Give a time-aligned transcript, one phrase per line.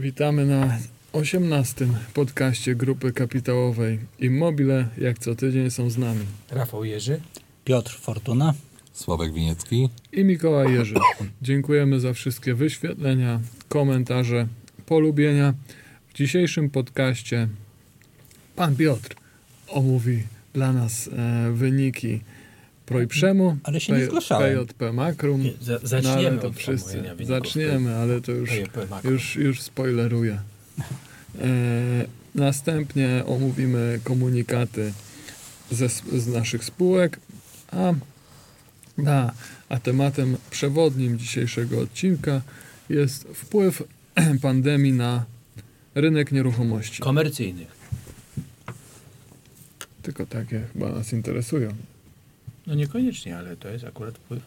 [0.00, 0.78] Witamy na
[1.12, 4.88] 18 podcaście grupy kapitałowej Immobile.
[4.98, 7.20] Jak co tydzień są z nami Rafał Jerzy.
[7.64, 8.54] Piotr Fortuna.
[8.92, 9.88] Sławek Winiecki.
[10.12, 10.94] i Mikołaj Jerzy.
[11.42, 14.46] Dziękujemy za wszystkie wyświetlenia, komentarze,
[14.86, 15.54] polubienia.
[16.08, 17.48] W dzisiejszym podcaście
[18.56, 19.16] pan Piotr
[19.68, 20.22] omówi
[20.52, 22.20] dla nas e, wyniki
[22.90, 24.66] Projprzemu, Ale się nie zgłaszałem.
[24.66, 25.42] PJP Makrum.
[25.42, 27.02] Nie, za, No, zaczniemy ale to wszyscy.
[27.20, 28.50] Zaczniemy, ale to już,
[29.04, 30.38] już, już spoileruję.
[31.40, 31.48] E,
[32.34, 34.92] następnie omówimy komunikaty
[35.70, 37.20] ze, z naszych spółek,
[37.72, 37.92] a,
[39.06, 39.32] a,
[39.68, 42.40] a tematem przewodnim dzisiejszego odcinka
[42.88, 43.82] jest wpływ
[44.42, 45.24] pandemii na
[45.94, 47.02] rynek nieruchomości.
[47.02, 47.68] Komercyjnych.
[50.02, 51.70] Tylko takie chyba nas interesują.
[52.66, 54.42] No niekoniecznie, ale to jest akurat wpływ.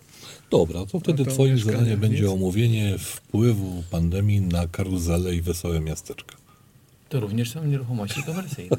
[0.52, 5.80] Dobra, to wtedy No to twoim zadaniem będzie omówienie wpływu pandemii na karuzelę i wesołe
[5.80, 6.36] miasteczka.
[7.10, 8.78] To również są nieruchomości komercyjne.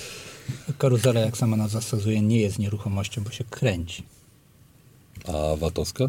[0.78, 4.02] Karuzela, jak sama nazwa wskazuje, nie jest nieruchomością, bo się kręci.
[5.24, 6.04] A Watowska?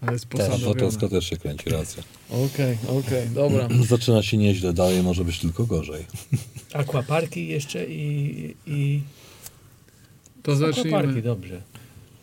[0.00, 0.18] Ale.
[0.66, 2.02] Watowska też się kręci, racja.
[2.30, 3.68] Okej, okej, dobra.
[3.88, 6.04] Zaczyna się nieźle, dalej może być tylko gorzej.
[6.72, 8.54] Aquaparki jeszcze i...
[8.66, 9.00] i...
[10.46, 11.62] To zacznijmy, dobrze.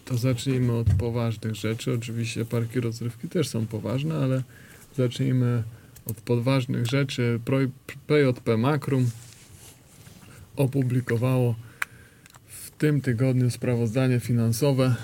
[0.05, 1.93] to zacznijmy od poważnych rzeczy.
[1.93, 4.43] Oczywiście parki rozrywki też są poważne, ale
[4.97, 5.63] zacznijmy
[6.05, 7.39] od poważnych rzeczy.
[8.07, 9.09] PJP Makrum
[10.55, 11.55] opublikowało
[12.47, 14.95] w tym tygodniu sprawozdanie finansowe.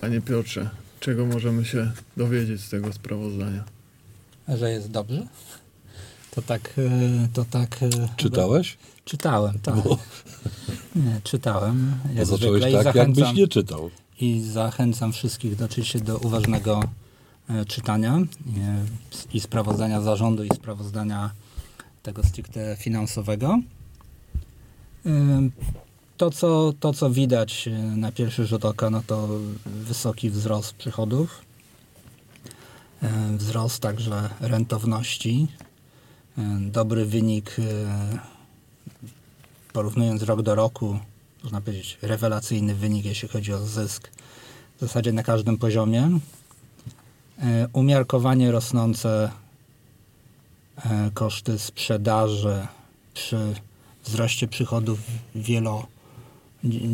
[0.00, 0.70] Panie Piotrze,
[1.00, 3.64] czego możemy się dowiedzieć z tego sprawozdania?
[4.48, 5.26] Że jest dobrze?
[6.34, 7.82] To tak, e, to tak...
[7.82, 8.78] e, Czytałeś?
[9.04, 9.74] Czytałem, tak.
[9.74, 9.98] Bo,
[10.96, 11.94] Nie, czytałem.
[12.04, 13.90] bo Jak zacząłeś zwykle tak, jakbyś nie czytał.
[14.20, 16.82] I zachęcam wszystkich do, oczywiście do uważnego
[17.48, 18.18] e, czytania
[19.32, 21.30] i sprawozdania zarządu i sprawozdania
[22.02, 23.58] tego stricte finansowego.
[26.16, 29.28] To co, to, co widać na pierwszy rzut oka, no to
[29.66, 31.40] wysoki wzrost przychodów,
[33.36, 35.48] wzrost także rentowności,
[36.60, 37.62] dobry wynik e,
[39.72, 40.98] porównując rok do roku,
[41.42, 44.10] można powiedzieć, rewelacyjny wynik, jeśli chodzi o zysk
[44.76, 46.18] w zasadzie na każdym poziomie.
[47.38, 49.30] E, Umiarkowanie rosnące
[50.76, 52.66] e, koszty sprzedaży
[53.14, 53.54] przy
[54.04, 54.98] wzroście przychodów
[55.34, 55.86] wielo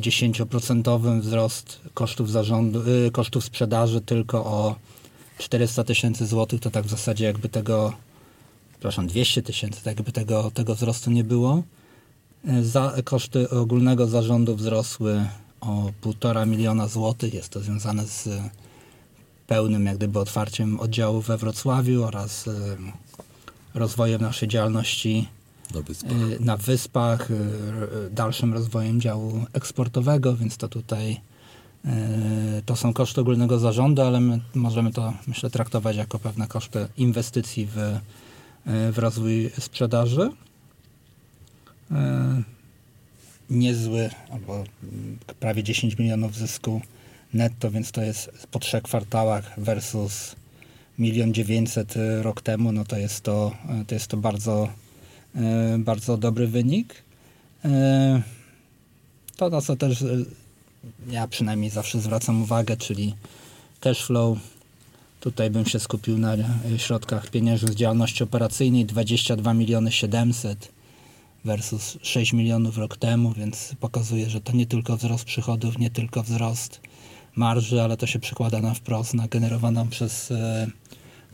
[0.01, 4.77] dziesięcioprocentowym wzrost kosztów zarządu, kosztów sprzedaży tylko o
[5.39, 7.93] 400 tysięcy złotych, to tak w zasadzie jakby tego,
[8.81, 11.63] przepraszam, 200 tysięcy, tak jakby tego, tego wzrostu nie było.
[12.47, 15.25] E, Za, koszty ogólnego zarządu wzrosły
[15.61, 17.35] o 1,5 miliona złotych.
[17.35, 18.29] Jest to związane z
[19.47, 22.53] pełnym jak gdyby otwarciem oddziału we Wrocławiu oraz e,
[23.75, 25.29] rozwojem naszej działalności
[25.75, 26.13] Na wyspach.
[26.13, 27.29] e, na wyspach,
[28.11, 31.21] dalszym rozwojem działu eksportowego, więc to tutaj
[32.67, 37.67] to są koszty ogólnego zarządu, ale my możemy to myślę traktować jako pewne koszty inwestycji
[37.67, 37.99] w,
[38.67, 40.31] w rozwój sprzedaży.
[41.91, 42.43] E,
[43.51, 46.81] Niezły, albo mm, prawie 10 milionów zysku
[47.35, 50.37] netto, więc to jest po trzech kwartałach versus
[50.99, 53.53] milion dziewięćset y, rok temu, no to jest to,
[53.87, 54.69] to jest to bardzo,
[55.79, 56.95] bardzo dobry wynik.
[59.37, 60.05] To, na co też
[61.09, 63.15] ja przynajmniej zawsze zwracam uwagę, czyli
[63.81, 64.39] cash flow.
[65.21, 70.73] Tutaj bym się skupił na y, środkach pieniężnych z działalności operacyjnej 22 miliony 700
[71.45, 76.23] versus 6 milionów rok temu, więc pokazuje, że to nie tylko wzrost przychodów, nie tylko
[76.23, 76.81] wzrost
[77.37, 80.67] marży, ale to się przekłada na wprost na generowaną przez, e,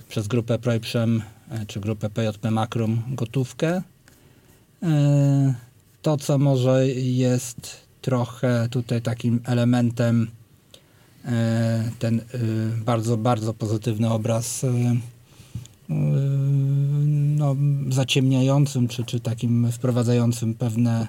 [0.08, 3.82] przez grupę Projprzem e, czy grupę PJP Makrum gotówkę.
[4.82, 5.54] E,
[6.02, 10.45] To, co może jest trochę tutaj takim elementem e,
[11.98, 12.22] ten e,
[12.84, 14.96] bardzo, bardzo pozytywny obraz e, e,
[17.36, 17.56] no,
[17.88, 21.06] zaciemniającym, czy, czy takim wprowadzającym pewne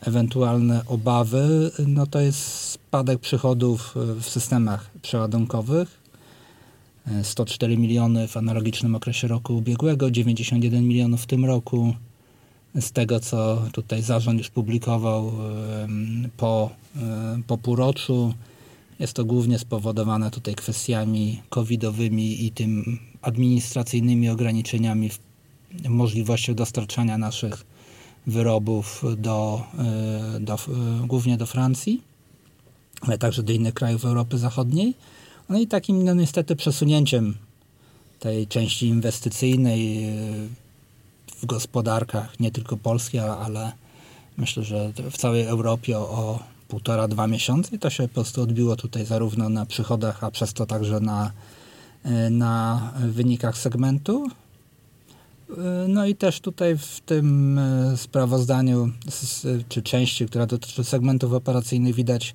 [0.00, 6.02] ewentualne obawy, no to jest spadek przychodów e, w systemach przeładunkowych.
[7.06, 11.94] E, 104 miliony w analogicznym okresie roku ubiegłego, 91 milionów w tym roku.
[12.80, 15.32] Z tego, co tutaj zarząd już publikował
[16.36, 18.34] po, e, po półroczu,
[19.02, 25.18] jest to głównie spowodowane tutaj kwestiami covidowymi i tym administracyjnymi ograniczeniami w
[25.88, 27.64] możliwościach dostarczania naszych
[28.26, 29.62] wyrobów do,
[30.36, 30.58] e, do, e,
[31.06, 32.02] głównie do Francji,
[33.00, 34.94] ale także do innych krajów Europy Zachodniej.
[35.48, 37.34] No i takim no niestety przesunięciem
[38.18, 40.12] tej części inwestycyjnej e,
[41.40, 43.72] w gospodarkach, nie tylko polskiej, a- ale
[44.36, 48.76] myślę, że w całej Europie o półtora, dwa miesiące i to się po prostu odbiło
[48.76, 51.32] tutaj zarówno na przychodach, a przez to także na,
[52.06, 54.26] y, na wynikach segmentu.
[54.26, 58.90] Y, No i też tutaj w tym y, sprawozdaniu,
[59.68, 62.34] czy części, która dotyczy segmentów operacyjnych, widać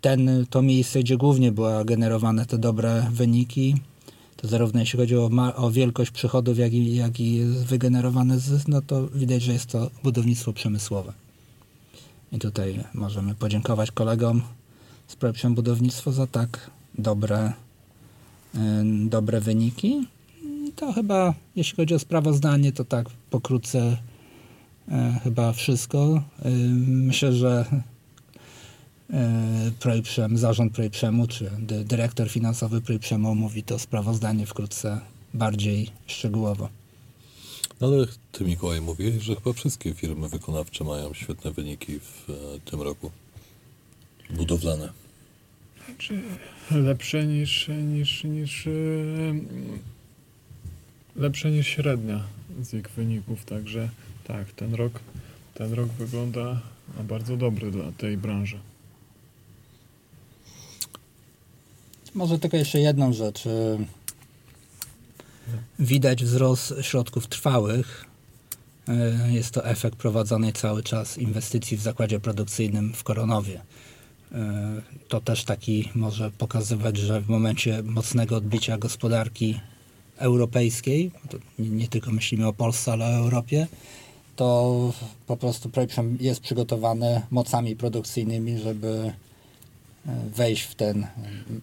[0.00, 3.74] ten, to miejsce, gdzie głównie były generowane te dobre wyniki.
[4.36, 8.82] To zarówno jeśli chodzi o, o wielkość przychodów, jak i, jak i wygenerowany zysk, no
[8.82, 11.12] to widać, że jest to budownictwo przemysłowe.
[12.32, 14.42] I tutaj możemy podziękować kolegom
[15.06, 17.52] z projektem budownictwo za tak dobre,
[18.54, 18.58] y,
[19.08, 20.06] dobre wyniki.
[20.76, 23.96] To chyba, jeśli chodzi o sprawozdanie, to tak pokrótce
[24.88, 26.22] e, chyba wszystko.
[26.46, 26.50] Y,
[26.86, 27.64] myślę, że
[29.80, 35.00] Projprzem, zarząd Projprzemu, czy dy, dyrektor finansowy Projprzemu mówi to sprawozdanie wkrótce
[35.34, 36.68] bardziej szczegółowo.
[37.80, 42.70] No Ale ty, Mikołaj, mówiłeś, że chyba wszystkie firmy wykonawcze mają świetne wyniki w e,
[42.70, 43.10] tym roku.
[44.30, 44.92] Budowlane.
[45.98, 46.22] Czy
[46.70, 48.70] lepsze niż, niż, niż e,
[51.16, 52.24] lepsze niż średnia
[52.62, 53.88] z ich wyników, także
[54.24, 55.00] tak, ten rok,
[55.54, 56.60] ten rok wygląda
[56.96, 58.58] na bardzo dobry dla tej branży.
[62.14, 63.44] Może tylko jeszcze jedną rzecz.
[65.80, 68.04] Widać wzrost środków trwałych.
[69.28, 73.60] Y, Jest to efekt prowadzonej cały czas inwestycji w zakładzie produkcyjnym w Koronowie.
[73.60, 74.36] Y,
[75.08, 79.60] To też taki może pokazywać, że w momencie mocnego odbicia gospodarki
[80.16, 81.10] europejskiej,
[81.58, 83.66] nie, tylko myślimy o Polsce, ale o Europie,
[84.36, 84.92] to
[85.26, 89.12] po prostu projekt jest przygotowany mocami produkcyjnymi, żeby
[90.06, 91.06] e, wejść w ten,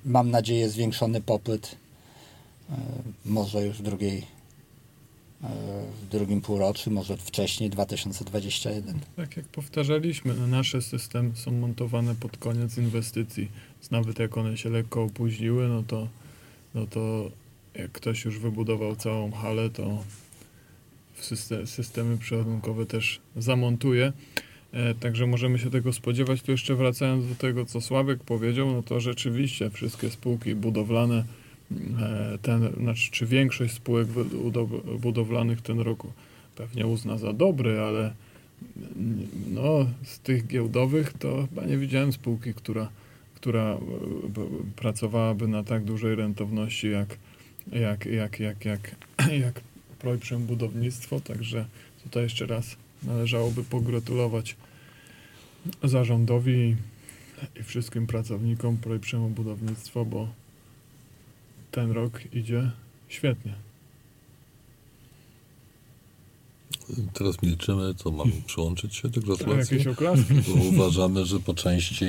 [0.05, 1.86] mam nadzieję, zwiększony popyt e,
[3.25, 4.17] może już w drugiej
[5.43, 5.47] e,
[6.01, 8.99] w drugim półroczu, może wcześniej, 2021.
[9.15, 13.51] Tak jak powtarzaliśmy, no nasze systemy są montowane pod koniec inwestycji.
[13.91, 16.07] Nawet jak one się lekko opóźniły, no to,
[16.75, 17.31] no to
[17.75, 20.03] jak ktoś już wybudował całą halę, to
[21.65, 24.13] systemy przeładunkowe też zamontuje.
[24.71, 26.41] E, także możemy się tego spodziewać.
[26.41, 31.46] Tu jeszcze wracając do tego, co Sławek powiedział, no to rzeczywiście wszystkie spółki budowlane, e,
[32.41, 36.11] ten, znaczy, czy większość spółek budow- budowlanych ten roku
[36.55, 38.13] pewnie uzna za dobry, ale
[39.47, 42.89] no, z tych giełdowych to chyba nie widziałem spółki, która,
[43.35, 43.79] która e,
[44.75, 47.17] pracowałaby na tak dużej rentowności jak,
[47.71, 48.95] jak, jak, jak, jak,
[49.45, 49.61] jak
[49.99, 51.65] Projprzem Budownictwo, także
[52.03, 54.55] tutaj jeszcze raz należałoby pogratulować
[55.83, 56.75] zarządowi
[57.59, 60.27] i wszystkim pracownikom Projprzemu Budownictwo, bo
[61.71, 62.71] ten rok idzie
[63.07, 63.53] świetnie.
[67.13, 69.77] Teraz milczymy, to mam przyłączyć się do gratulacji.
[70.47, 72.05] Bo uważamy, że po części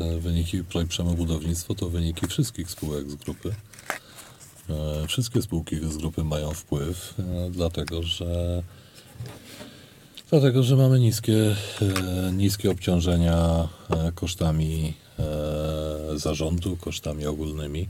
[0.00, 3.54] e, wyniki Projprzemu Budownictwo to wyniki wszystkich spółek z grupy.
[4.70, 8.62] E, Wszystkie spółki z grupy mają wpływ, e, dlatego że
[10.30, 11.56] dlatego, że mamy niskie,
[12.32, 13.68] niskie obciążenia
[14.14, 14.94] kosztami
[16.16, 17.88] zarządu, kosztami ogólnymi.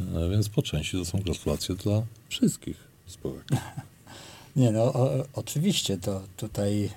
[0.00, 2.76] E, Więc po części to są gratulacje dla wszystkich
[3.06, 3.44] spółek.
[4.56, 6.90] Nie no, o, oczywiście to tutaj e,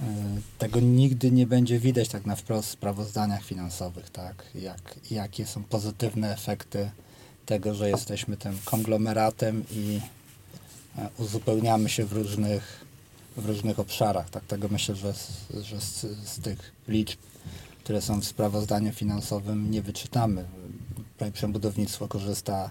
[0.00, 4.44] e, tego nigdy nie będzie widać tak na wprost w sprawozdaniach finansowych, tak?
[4.54, 6.90] Jak, jakie są pozytywne efekty
[7.46, 10.00] tego, że jesteśmy tym konglomeratem i
[10.98, 12.84] e, uzupełniamy się w różnych,
[13.36, 14.30] w różnych obszarach.
[14.30, 15.30] Tak tego myślę, że, z,
[15.62, 17.18] że z, z tych liczb,
[17.84, 20.44] które są w sprawozdaniu finansowym nie wyczytamy.
[21.18, 22.70] Projekt Budownictwo korzysta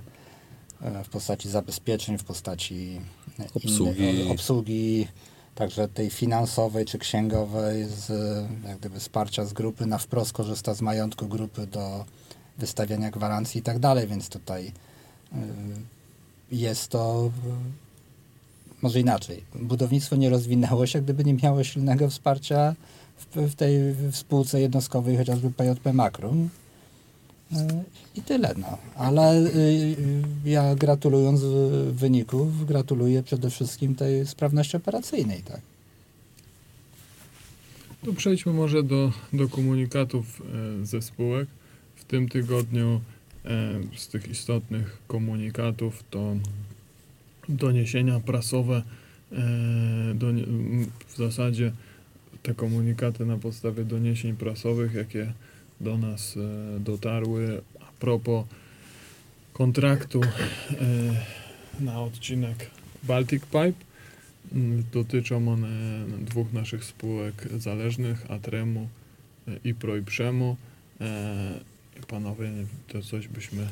[0.81, 3.01] e, w postaci zabezpieczeń, w postaci
[3.39, 4.03] e, Obsługi.
[4.03, 5.07] innych, obsługi
[5.55, 8.09] także tej finansowej czy księgowej, z
[8.67, 12.05] jak gdyby wsparcia z grupy, na wprost korzysta z majątku grupy do
[12.57, 15.37] wystawiania gwarancji i tak dalej, więc tutaj y,
[16.51, 17.31] jest to
[18.81, 19.43] może inaczej.
[19.55, 22.75] Budownictwo nie rozwinęło się, gdyby nie miało silnego wsparcia
[23.17, 26.49] w, w tej w spółce jednostkowej, chociażby PJP Makrum.
[28.15, 28.77] I tyle, no.
[28.95, 31.41] Ale y, y, ja gratulując
[31.91, 35.61] wyników, gratuluję przede wszystkim tej sprawności operacyjnej, tak.
[38.05, 40.41] To przejdźmy może do, do komunikatów
[40.81, 41.47] e, ze spółek.
[41.95, 43.01] W tym tygodniu
[43.45, 46.35] e, z tych istotnych komunikatów to
[47.49, 49.35] doniesienia prasowe, e,
[51.07, 51.71] w zasadzie
[52.43, 55.33] te komunikaty na podstawie doniesień prasowych, jakie
[55.81, 58.45] do nas e, dotarły a propos
[59.53, 60.25] kontraktu e,
[61.79, 62.69] na odcinek
[63.03, 63.85] Baltic Pipe.
[64.53, 65.67] Mm, Dotyczą one
[66.21, 68.87] dwóch naszych spółek zależnych, Atremu
[69.47, 70.55] e, i Proiprzemu.
[71.01, 71.59] E,
[71.99, 72.51] i Panowie,
[72.87, 73.67] to coś byśmy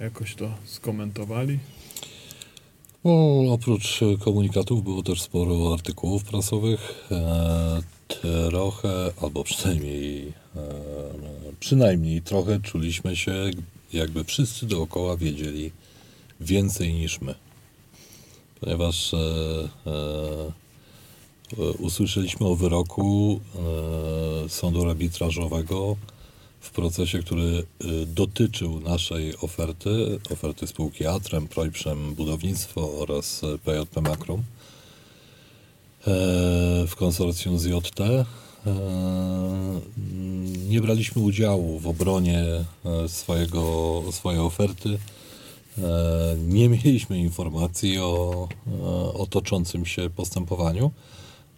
[0.00, 1.58] jakoś to skomentowali.
[3.04, 7.08] No, oprócz e, komunikatów było też sporo artykułów prasowych.
[8.08, 10.62] Trochę, albo przynajmniej, e,
[11.60, 13.50] przynajmniej trochę czuliśmy się,
[13.92, 15.72] jakby wszyscy dookoła wiedzieli
[16.40, 17.34] więcej niż my.
[18.60, 19.18] Ponieważ e,
[19.86, 20.52] e,
[21.78, 23.40] usłyszeliśmy o wyroku
[24.48, 25.96] sądu arbitrażowego
[26.60, 27.66] w procesie, który
[28.06, 34.42] dotyczył naszej oferty, oferty spółki Atrem, Projprzem Budownictwo oraz PJP Makrum
[36.86, 38.00] w konsorcjum z JT.
[38.00, 38.24] E,
[40.68, 42.44] Nie braliśmy udziału w obronie
[42.84, 44.98] e, swojego, swojej oferty.
[45.78, 48.48] E, Nie mieliśmy informacji o,
[49.14, 50.90] o toczącym się postępowaniu.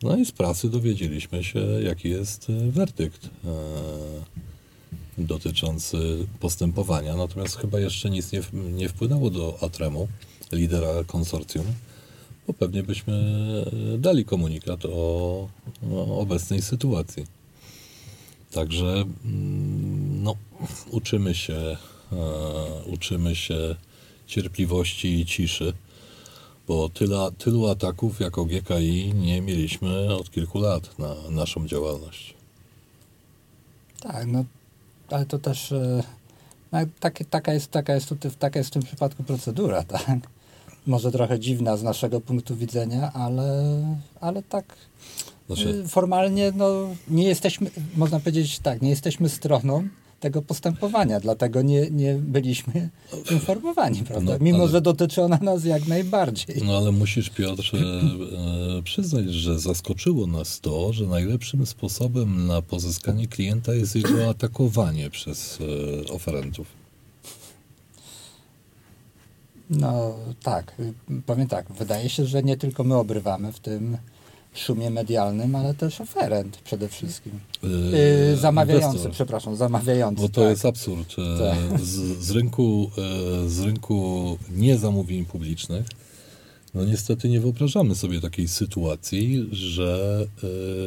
[0.02, 3.28] No i z prasy dowiedzieliśmy się, jaki jest werdykt
[5.18, 7.16] dotyczący postępowania.
[7.16, 10.08] Natomiast chyba jeszcze nic nie, nie wpłynęło do Atremu,
[10.52, 11.64] lidera konsorcjum,
[12.48, 13.14] bo pewnie byśmy
[13.94, 15.48] e, dali komunikat o,
[15.92, 17.26] o obecnej sytuacji.
[18.52, 20.34] Także mm, no,
[20.90, 21.76] uczymy się, e,
[22.86, 23.76] uczymy się
[24.26, 25.72] cierpliwości i ciszy,
[26.68, 32.34] bo tyle, tylu ataków jako GKI nie mieliśmy od kilku lat na naszą działalność.
[34.00, 34.44] Tak, no
[35.10, 36.02] ale to też e,
[36.72, 40.38] no, taka, jest, taka, jest tutaj, taka jest w tym przypadku procedura, tak?
[40.87, 43.64] Może trochę dziwna z naszego punktu widzenia, ale,
[44.20, 44.76] ale tak
[45.47, 49.88] Znaczy, e, formalnie no, nie jesteśmy, można powiedzieć tak, nie jesteśmy stroną
[50.20, 52.88] tego postępowania, dlatego nie, nie byliśmy
[53.30, 54.32] informowani, prawda?
[54.32, 56.56] No, Mimo, ale- że dotyczy ona nas jak najbardziej.
[56.64, 57.78] No ale musisz, Piotr, e,
[58.78, 65.11] e, przyznać, że zaskoczyło nas to, że najlepszym sposobem na pozyskanie klienta jest jego atakowanie
[65.11, 65.58] przez
[66.08, 66.77] e, oferentów.
[69.70, 70.75] No tak,
[71.26, 73.96] powiem tak, wydaje się, że nie tylko my obrywamy w tym
[74.54, 77.32] szumie medialnym, ale też oferent przede wszystkim.
[77.64, 77.66] E,
[78.30, 79.12] Yy, zamawiający, inwestor.
[79.12, 80.22] przepraszam, zamawiający.
[80.22, 80.50] Bo to tak.
[80.50, 81.16] jest absurd.
[81.38, 81.80] Tak.
[81.80, 82.90] Z, z, rynku,
[83.44, 85.87] e, z rynku niezamówień publicznych,
[86.75, 90.20] no niestety nie wyobrażamy sobie takiej sytuacji, że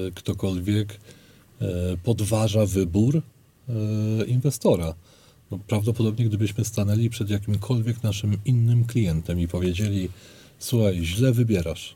[0.08, 1.00] e, ktokolwiek
[2.04, 3.22] podważa wybór
[4.28, 4.94] inwestora.
[5.52, 10.10] No, prawdopodobnie gdybyśmy stanęli przed jakimkolwiek naszym innym klientem i powiedzieli,
[10.60, 11.96] słuchaj, źle wybierasz,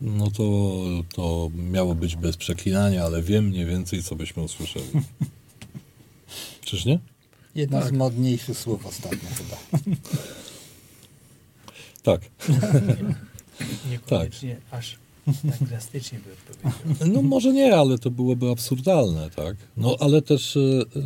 [0.00, 0.82] no to,
[1.14, 4.86] to miało być bez przeklinania, ale wiem mniej więcej, co byśmy usłyszeli.
[6.64, 6.98] Czyż nie?
[7.54, 7.88] Jedno Tak.
[7.88, 9.56] z modniejszych słów ostatnio chyba.
[12.02, 12.20] Tak.
[13.90, 14.98] Niekoniecznie aż
[15.50, 17.14] tak drastycznie by odpowiedział.
[17.14, 19.56] No może nie, ale to byłoby absurdalne, tak?
[19.76, 21.00] No ale też e, e,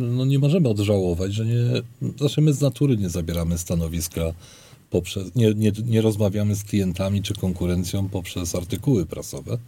[0.00, 1.82] no, nie możemy odżałować, że nie,
[2.18, 4.22] znaczy my z natury nie zabieramy stanowiska
[4.90, 9.58] poprzez, nie, nie, nie rozmawiamy z klientami czy konkurencją poprzez artykuły prasowe.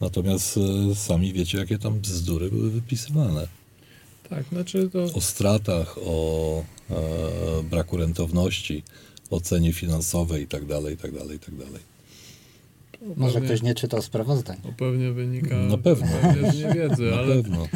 [0.00, 0.58] Natomiast
[0.90, 3.48] e, sami wiecie, jakie tam bzdury były wypisywane.
[4.30, 6.94] Tak, znaczy to O stratach, o e,
[7.70, 8.82] braku rentowności,
[9.30, 10.96] o cenie finansowej i tak dalej,
[13.00, 13.14] dalej.
[13.16, 14.56] Może pewnie, ktoś nie czytał sprawozdań.
[14.62, 16.06] to pewnie wynika Na pewno.
[16.22, 17.66] pewnie z niewiedzy, Na ale pewno.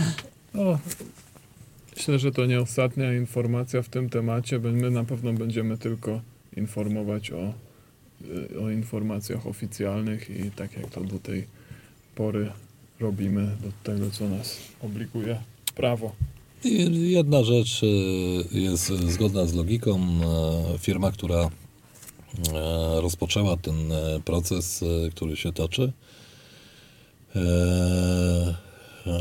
[0.54, 0.78] no,
[1.96, 4.58] myślę, że to nie ostatnia informacja w tym temacie.
[4.58, 6.20] bo My na pewno będziemy tylko
[6.56, 7.52] informować o,
[8.54, 11.46] y, o informacjach oficjalnych i tak jak to do tej
[12.14, 12.50] pory
[13.00, 15.38] robimy, do tego, co nas obliguje
[15.74, 16.12] prawo.
[16.64, 20.00] I Jedna rzecz e, jest zgodna z logiką.
[20.74, 21.50] E, Firma, która
[23.00, 25.92] rozpoczęła ten e, proces, e, który się toczy,
[27.36, 27.40] e,
[29.06, 29.12] e,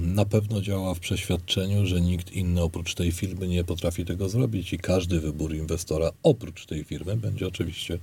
[0.00, 4.72] na pewno działa w przeświadczeniu, że nikt inny oprócz tej firmy nie potrafi tego zrobić
[4.72, 7.98] i każdy wybór inwestora oprócz tej firmy będzie oczywiście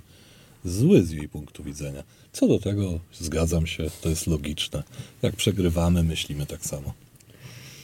[0.66, 2.04] zły z jej punktu widzenia.
[2.32, 4.84] Co do tego zgadzam się, to jest logiczne.
[5.22, 6.94] Jak przegrywamy, myślimy tak samo.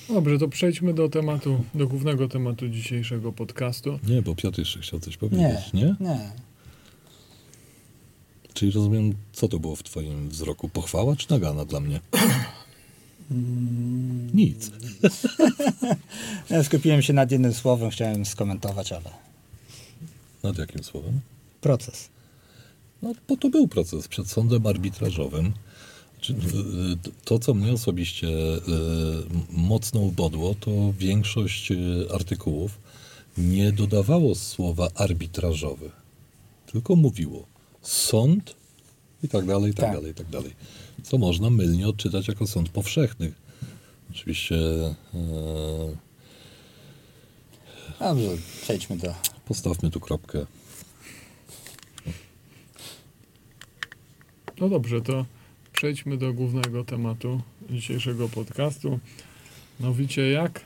[0.10, 4.00] Dobrze, to przejdźmy do tematu, do głównego tematu dzisiejszego podcastu.
[4.08, 5.96] Nie, bo Piotr jeszcze chciał coś Nie, powiedzieć, nie?
[6.00, 6.49] nie.
[8.60, 10.70] Czyli rozumiem, co to było w twoim wzroku?
[10.70, 12.00] Pochwała czy nagana dla mnie?
[13.32, 14.72] Mm, Nic.
[16.50, 19.10] Ja skupiłem się nad jednym słowem, chciałem skomentować, ale
[20.44, 21.20] Nad jakim słowem?
[21.62, 22.10] proces.
[23.02, 25.54] No, bo to był proces przed sądem arbitrażowym.
[26.22, 28.62] Czy, y, y, To, co mnie osobiście y,
[29.52, 31.78] mocno ubodło, to większość y,
[32.14, 32.78] artykułów
[33.38, 35.92] nie dodawało słowa arbitrażowy,
[36.72, 37.46] tylko mówiło
[37.82, 38.56] sąd
[39.24, 39.96] i tak dalej, i tak, Tak.
[39.96, 40.56] dalej, i tak dalej.
[41.04, 43.34] Co można mylnie odczytać jako sąd powszechny.
[44.12, 46.10] Oczywiście e,
[48.00, 48.30] Dobrze,
[48.62, 49.14] przejdźmy do...
[49.46, 50.46] postawmy tu kropkę.
[54.60, 55.26] No dobrze, to
[55.74, 59.00] przejdźmy do głównego tematu dzisiejszego podcastu.
[59.80, 60.62] Mianowicie jak,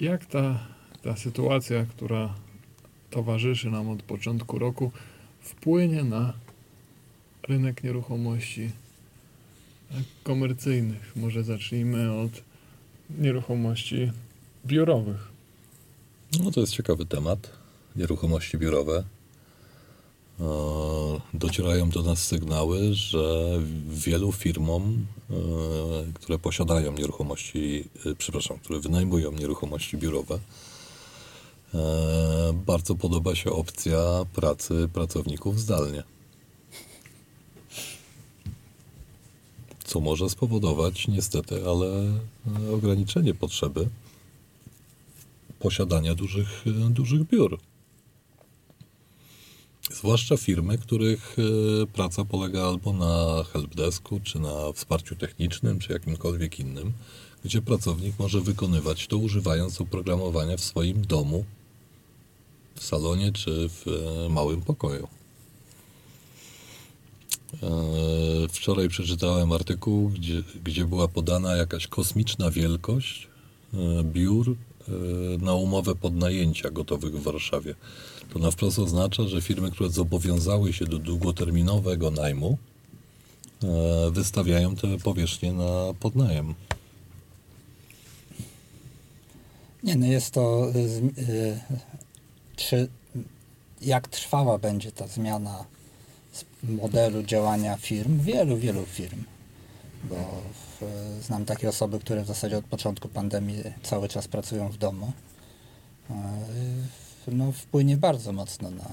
[0.00, 0.66] jak ta,
[1.02, 2.34] ta sytuacja, która
[3.10, 4.92] towarzyszy nam od początku roku,
[5.46, 6.32] wpłynie na
[7.48, 8.70] rynek nieruchomości
[10.22, 11.12] komercyjnych.
[11.16, 12.30] Może zacznijmy od
[13.18, 14.12] nieruchomości
[14.66, 15.28] biurowych.
[16.44, 17.50] No to jest ciekawy temat.
[17.96, 19.04] Nieruchomości biurowe.
[20.40, 20.44] E,
[21.34, 25.34] Docierają do nas sygnały, że wielu firmom, e,
[26.14, 30.38] które posiadają nieruchomości, e, przepraszam, które wynajmują nieruchomości biurowe,
[32.66, 36.02] bardzo podoba się opcja pracy pracowników zdalnie.
[39.86, 43.88] Co może spowodować niestety, ale e, ograniczenie potrzeby
[45.58, 47.58] posiadania dużych, e, dużych biur.
[49.92, 56.60] Zwłaszcza firmy, których e, praca polega albo na helpdesku, czy na wsparciu technicznym, czy jakimkolwiek
[56.60, 56.92] innym,
[57.44, 61.44] gdzie pracownik może wykonywać to używając oprogramowania w swoim domu,
[62.76, 63.84] w salonie czy w
[64.26, 65.08] e, małym pokoju.
[67.62, 67.68] E,
[68.48, 73.28] Wczoraj przeczytałem artykuł, gdzie, gdzie była podana jakaś kosmiczna wielkość
[73.74, 74.56] e, biur
[75.40, 77.74] na umowę podnajęcia gotowych w Warszawie.
[78.32, 82.58] To na wprost oznacza, że firmy, które zobowiązały się do długoterminowego najmu,
[84.10, 86.54] wystawiają te powierzchnie na podnajem.
[89.82, 90.72] Nie, no jest to...
[92.56, 92.88] Czy
[93.82, 95.64] jak trwała będzie ta zmiana
[96.62, 98.20] modelu działania firm?
[98.20, 99.24] Wielu, wielu firm.
[100.04, 100.16] Bo
[100.80, 100.84] w,
[101.24, 105.12] znam takie osoby, które w zasadzie od początku pandemii cały czas pracują w domu.
[106.10, 106.14] Y,
[107.32, 108.88] No, wpłynie bardzo mocno na,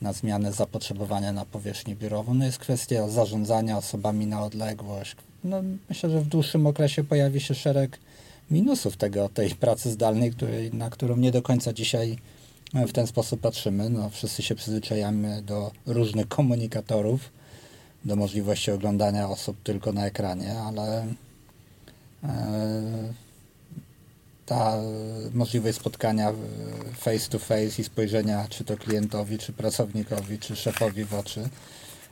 [0.00, 2.34] na zmianę zapotrzebowania na powierzchnię biurową.
[2.34, 5.16] No jest kwestia zarządzania osobami na odległość.
[5.44, 7.98] No, myślę, że w dłuższym okresie pojawi się szereg
[8.50, 12.39] minusów tego, tej pracy zdalnej, której, na którą nie do końca dzisiaj e,
[12.74, 13.90] w ten sposób patrzymy.
[13.90, 17.32] No, wszyscy się przyzwyczajamy do różnych komunikatorów,
[18.04, 21.06] do możliwości oglądania osób tylko na ekranie, ale
[22.24, 23.12] e,
[24.46, 24.76] ta
[25.34, 26.32] możliwość spotkania
[26.96, 31.48] face to face i spojrzenia czy to klientowi, czy pracownikowi, czy szefowi w oczy,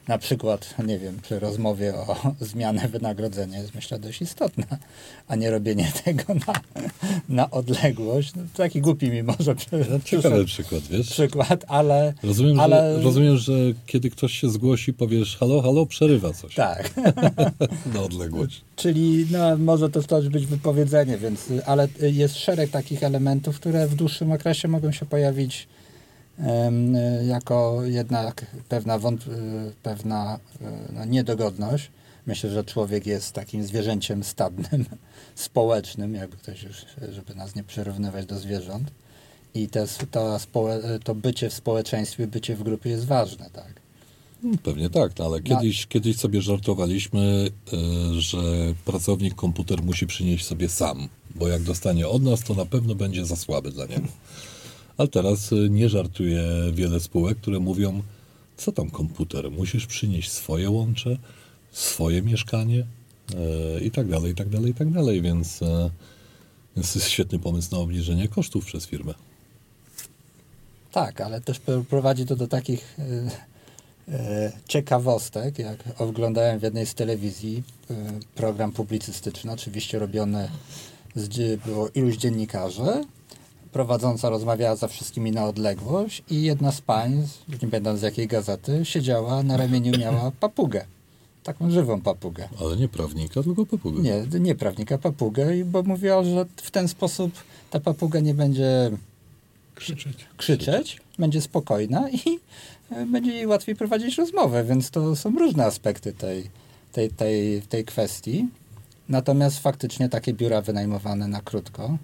[0.08, 4.64] na przykład, nie wiem, przy rozmowie o zmianę wynagrodzenia jest myślę dość istotna,
[5.28, 6.54] a nie robienie tego na,
[7.28, 8.34] na odległość.
[8.36, 9.54] No, taki głupi mi może
[10.04, 11.10] Ciekawy przykład, wiesz?
[11.10, 13.52] przykład, ale Rozumiem, Ale- że, rozumiem, że
[13.86, 16.94] kiedy ktoś się zgłosi, powiesz halo, halo, przerywa coś tak.
[17.94, 18.60] na odległość.
[18.76, 23.94] Czyli no, może to też być wypowiedzenie, więc, ale jest szereg takich elementów, które w
[23.94, 25.68] dłuższym okresie mogą się pojawić
[27.26, 29.00] jako jednak pewna, y,
[29.82, 31.90] pewna y, no, niedogodność.
[32.26, 34.84] Myślę, że człowiek jest takim zwierzęciem stadnym,
[35.34, 36.76] społecznym, jakby ktoś już,
[37.10, 38.90] żeby nas nie przyrównywać do zwierząt.
[39.54, 40.38] I te, to,
[41.04, 43.80] to bycie w społeczeństwie, bycie w grupie jest ważne, tak?
[44.42, 47.50] No, Pewnie tak, no, ale kiedyś, kiedyś sobie żartowaliśmy,
[48.18, 48.38] że
[48.84, 53.26] pracownik komputer musi przynieść sobie sam, bo jak dostanie od nas, to na pewno będzie
[53.26, 54.08] za słaby dla niego.
[54.98, 58.02] Ale teraz y, nie żartuje wiele spółek, które mówią,
[58.56, 61.16] co tam komputer, musisz przynieść swoje łącze,
[61.72, 62.86] swoje mieszkanie
[63.78, 65.90] y, i tak dalej, i tak dalej, i tak dalej, więc, y,
[66.76, 69.14] więc jest świetny pomysł na obniżenie kosztów przez firmę.
[70.92, 72.96] Tak, ale też pro- prowadzi to do takich
[74.08, 77.62] e, ciekawostek, jak oglądałem w jednej z telewizji
[78.34, 80.48] program publicystyczny, oczywiście robiony
[81.14, 83.04] z, było iluś dziennikarzy.
[83.72, 88.26] Prowadząca rozmawiała ze wszystkimi na odległość i jedna z pań, z- nie będąc z jakiej
[88.26, 90.84] gazety, siedziała na ramieniu, miała papugę.
[91.44, 92.48] Taką żywą papugę.
[92.60, 94.02] Ale nie prawnika, tylko papugę.
[94.02, 97.32] Nie, nie prawnika, papugę, bo mówiła, że w ten sposób
[97.70, 98.90] ta papuga nie będzie
[99.74, 100.26] Krzyczeć.
[100.36, 102.38] krzyczeć, będzie spokojna i
[102.90, 106.50] e, będzie jej łatwiej prowadzić rozmowę, więc to są różne aspekty tej,
[106.92, 108.46] tej, tej, tej kwestii.
[109.08, 111.98] Natomiast faktycznie takie biura wynajmowane na krótko,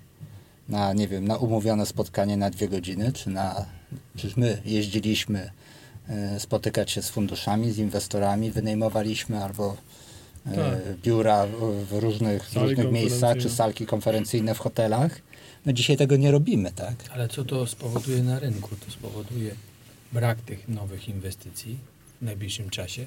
[0.69, 3.67] na nie wiem, na umówione spotkanie na dwie godziny, czy na,
[4.17, 5.51] przecież my jeździliśmy
[6.09, 9.77] e, spotykać się z funduszami, z inwestorami, wynajmowaliśmy albo
[10.47, 10.97] e, Tak.
[11.03, 15.21] biura w- różnych, w różnych miejscach, czy salki konferencyjne w hotelach.
[15.67, 16.95] No dzisiaj tego nie robimy, tak?
[17.13, 18.77] Ale co to spowoduje na rynku?
[18.87, 19.55] To spowoduje
[20.13, 21.79] brak tych nowych inwestycji
[22.21, 23.07] w najbliższym czasie.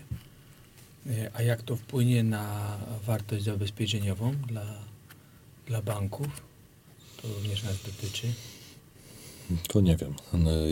[1.10, 4.66] E, A jak to wpłynie na wartość zabezpieczeniową dla,
[5.68, 6.28] dla banków?
[7.28, 8.28] To również nas dotyczy.
[9.68, 10.14] To nie wiem.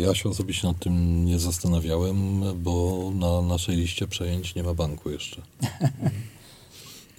[0.01, 5.09] Ja się osobiście nad tym nie zastanawiałem, bo na naszej liście przejęć nie ma banku
[5.09, 5.41] jeszcze.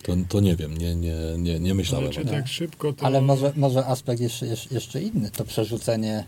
[0.02, 2.28] To, to nie wiem, nie, nie, nie, nie myślałem Ale o tym.
[2.28, 3.06] tak szybko to...
[3.06, 6.24] Ale może, może aspekt jeszcze, jeszcze, inny, to przerzucenie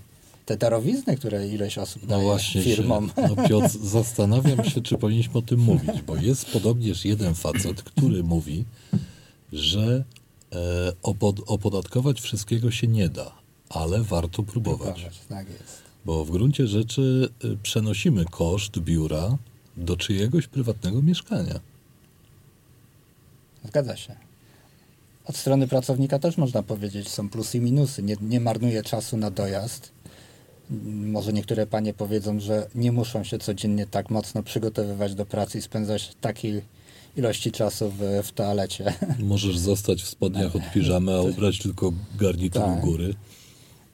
[0.46, 3.08] te darowizny, które ileś osób No daje właśnie firmom.
[3.08, 7.82] Się, no Piotr, zastanawiam się, czy powinniśmy o tym mówić, bo jest podobnież jeden facet,
[7.82, 8.64] który mówi,
[9.52, 10.04] że
[11.02, 13.32] opod, opodatkować wszystkiego się nie da,
[13.68, 15.10] ale warto próbować.
[15.28, 15.82] Tak jest.
[16.04, 19.36] Bo w gruncie rzeczy y, przenosimy koszt biura
[19.76, 21.60] do czyjegoś prywatnego mieszkania.
[23.64, 24.16] Zgadza się.
[25.24, 28.02] Od strony pracownika też można powiedzieć, są plusy i minusy.
[28.02, 29.90] Nie, nie marnuje czasu na dojazd.
[30.70, 35.58] M, Może niektóre panie powiedzą, że nie muszą się codziennie tak mocno przygotowywać do pracy
[35.58, 36.62] i spędzać takiej
[37.16, 38.92] ilości czasu w, w toalecie.
[39.18, 42.78] Możesz zostać w spodniach od piżamy, a ubrać tylko garnitur Tak.
[42.84, 43.14] u góry.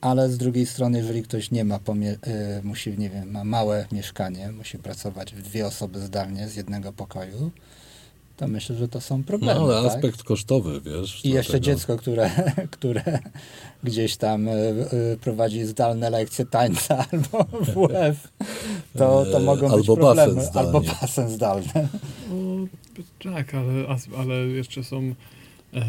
[0.01, 2.17] Ale z drugiej strony, jeżeli ktoś nie ma, pomie-
[2.59, 6.93] y, musi, nie wiem, ma małe mieszkanie, musi pracować w dwie osoby zdalnie z jednego
[6.93, 7.51] pokoju,
[8.37, 9.61] to myślę, że to są No problemy.
[9.61, 9.93] ale tak?
[9.97, 11.25] aspekt kosztowy, wiesz.
[11.25, 12.31] I jeszcze dlatego- dziecko, które,
[12.71, 13.19] które
[13.85, 14.53] gdzieś tam y,
[15.13, 18.29] y, prowadzi zdalne lekcje tańca albo WF,
[18.99, 20.35] to, to E, mogą być albo problemy.
[20.35, 20.59] basen.
[20.59, 21.89] Albo basen zdalny.
[22.33, 22.35] O,
[23.35, 23.73] tak, ale,
[24.19, 25.15] ale jeszcze są...
[25.75, 25.85] E,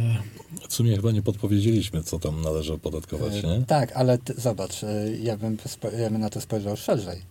[0.69, 3.63] W sumie chyba nie podpowiedzieliśmy, co tam należy opodatkować, nie?
[3.67, 4.81] Tak, ale ty, zobacz,
[5.21, 5.58] ja bym,
[5.99, 7.21] ja bym na to spojrzał szerzej.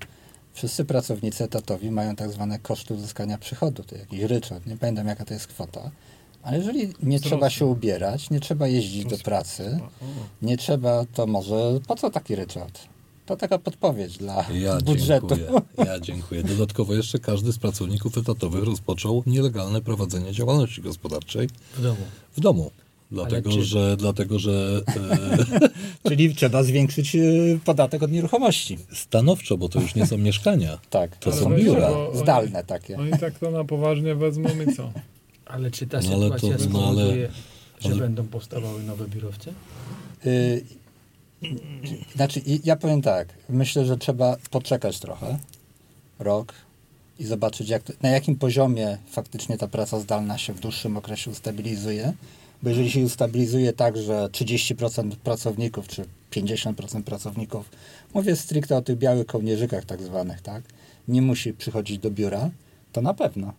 [0.55, 5.25] Wszyscy pracownicy etatowi mają tak zwane koszty uzyskania przychodu, to jakiś ryczałt, nie pamiętam jaka
[5.25, 5.90] to jest kwota,
[6.43, 9.79] ale jeżeli nie trzeba się ubierać, nie trzeba jeździć do pracy,
[10.43, 12.81] nie trzeba, to może po co taki ryczałt?
[13.27, 15.29] To taka podpowiedź dla Ja budżetu.
[15.37, 15.61] dziękuję.
[15.87, 16.43] Ja dziękuję.
[16.43, 21.97] Dodatkowo jeszcze każdy z pracowników etatowych rozpoczął nielegalne prowadzenie działalności gospodarczej W domu.
[22.37, 22.71] w domu.
[23.11, 24.81] Dlatego, czy- że, dlatego, że
[26.05, 28.79] e, Czyli trzeba zwiększyć y, podatek od nieruchomości.
[28.93, 30.79] stanowczo, bo to już nie są mieszkania.
[30.90, 31.88] Tak, To są biura.
[31.90, 32.99] oni- zdalne takie.
[32.99, 34.93] Oni tak to na poważnie wezmą i co?
[35.47, 37.29] Ale czy ta No ale to- sytuacja no ale- spowoduje,
[37.81, 39.53] że ale- będą powstawały nowe biurowce?
[40.27, 40.64] Y,
[42.17, 45.38] Znaczy, ja powiem tak, myślę, że trzeba poczekać trochę,
[46.19, 46.53] rok
[47.19, 51.31] i zobaczyć, jak, to- na jakim poziomie faktycznie ta praca zdalna się w dłuższym okresie
[51.31, 52.12] ustabilizuje.
[52.62, 57.71] Bo jeżeli się ustabilizuje tak, że 30% pracowników czy 50% pracowników,
[58.14, 60.62] mówię stricte o tych białych kołnierzykach tak zwanych, tak,
[61.09, 62.51] nie musi przychodzić do biura,
[62.93, 63.53] to na pewno.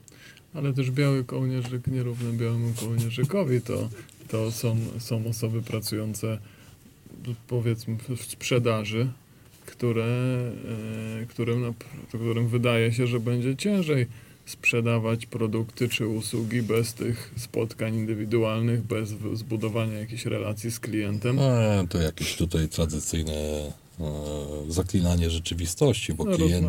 [0.54, 3.90] Ale też biały kołnierzyk nierówny białemu kołnierzykowi to,
[4.28, 6.38] to są, są osoby pracujące
[7.48, 9.08] powiedzmy w sprzedaży,
[9.66, 10.06] które,
[11.22, 14.08] e, którym, nap- którym wydaje się, że będzie ciężej
[14.46, 21.40] sprzedawać produkty czy usługi bez tych spotkań indywidualnych, bez zbudowania jakichś relacji z klientem.
[21.40, 23.72] E, to jakieś tutaj tradycyjne e,
[24.68, 26.68] zaklinanie rzeczywistości, bo No, klient,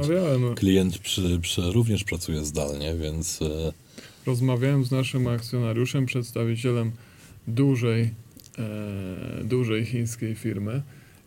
[0.57, 3.73] klient przy, przy również pracuje zdalnie, więc e,
[4.27, 6.93] rozmawiałem z naszym akcjonariuszem, przedstawicielem
[7.47, 8.11] dużej,
[8.59, 10.83] e, dużej chińskiej firmy,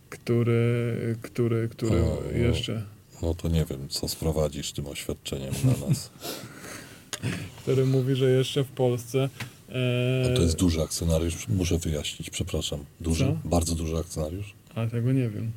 [0.10, 2.22] który, który, który o.
[2.38, 2.86] jeszcze
[3.22, 6.10] no to nie wiem, co sprowadzisz tym oświadczeniem na nas.
[7.62, 9.30] który mówi, że jeszcze w Polsce
[9.70, 12.86] e, to jest duży akcjonariusz, muszę wyjaśnić, przepraszam.
[13.02, 13.50] Duży, Co?
[13.50, 14.54] bardzo duży akcjonariusz.
[14.76, 15.52] a tego nie wiem.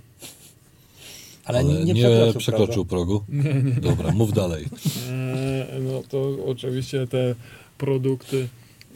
[1.45, 3.25] Ale, nie, nie przekroczył, przekroczył progu.
[3.29, 3.73] Nie, nie.
[3.73, 4.65] Dobra, mów dalej.
[5.09, 7.35] E, no to oczywiście te
[7.79, 8.49] produkty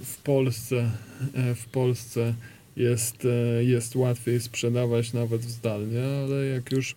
[0.05, 0.91] w Polsce,
[1.35, 2.35] e, w Polsce
[2.77, 6.95] jest, e, jest łatwiej sprzedawać nawet zdalnie, ale jak już,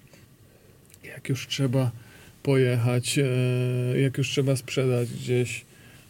[1.10, 1.92] jak już trzeba
[2.44, 5.66] pojechać, e, jak już trzeba sprzedać gdzieś,